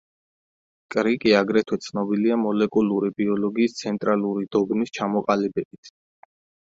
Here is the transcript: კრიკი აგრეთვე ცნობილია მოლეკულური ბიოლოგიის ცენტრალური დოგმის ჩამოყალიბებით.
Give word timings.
კრიკი 0.95 1.33
აგრეთვე 1.41 1.77
ცნობილია 1.87 2.39
მოლეკულური 2.45 3.13
ბიოლოგიის 3.21 3.77
ცენტრალური 3.83 4.49
დოგმის 4.57 4.95
ჩამოყალიბებით. 5.01 5.93